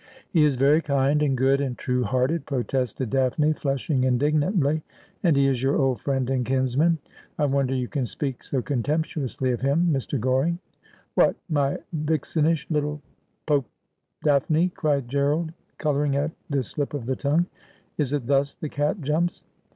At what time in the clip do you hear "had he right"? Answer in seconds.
15.99-16.15